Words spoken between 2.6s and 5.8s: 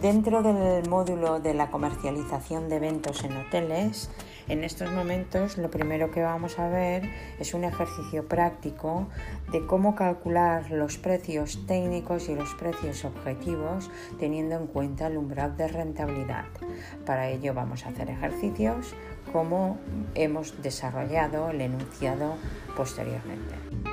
de eventos en hoteles, en estos momentos lo